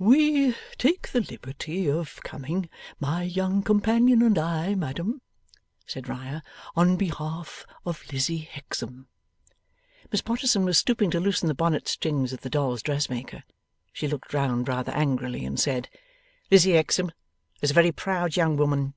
'We 0.00 0.56
take 0.78 1.12
the 1.12 1.20
liberty 1.20 1.88
of 1.88 2.20
coming, 2.24 2.68
my 2.98 3.22
young 3.22 3.62
companion 3.62 4.20
and 4.20 4.36
I, 4.36 4.74
madam,' 4.74 5.22
said 5.86 6.08
Riah, 6.08 6.40
'on 6.74 6.96
behalf 6.96 7.64
of 7.84 8.02
Lizzie 8.12 8.48
Hexam.' 8.52 9.06
Miss 10.10 10.22
Potterson 10.22 10.64
was 10.64 10.76
stooping 10.76 11.12
to 11.12 11.20
loosen 11.20 11.46
the 11.46 11.54
bonnet 11.54 11.86
strings 11.86 12.32
of 12.32 12.40
the 12.40 12.50
dolls' 12.50 12.82
dressmaker. 12.82 13.44
She 13.92 14.08
looked 14.08 14.34
round 14.34 14.66
rather 14.66 14.90
angrily, 14.90 15.44
and 15.44 15.56
said: 15.60 15.88
'Lizzie 16.50 16.72
Hexam 16.72 17.12
is 17.62 17.70
a 17.70 17.74
very 17.74 17.92
proud 17.92 18.34
young 18.34 18.56
woman. 18.56 18.94